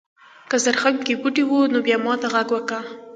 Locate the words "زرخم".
0.63-0.95